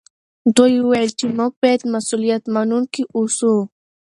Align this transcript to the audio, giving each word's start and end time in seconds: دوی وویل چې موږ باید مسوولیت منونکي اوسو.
دوی 0.55 0.73
وویل 0.79 1.11
چې 1.19 1.25
موږ 1.37 1.51
باید 1.61 1.81
مسوولیت 1.93 2.43
منونکي 2.53 3.03
اوسو. 3.15 3.53